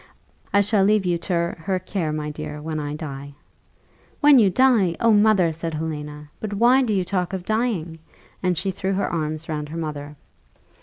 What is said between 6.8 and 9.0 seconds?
do you talk of dying?" and she threw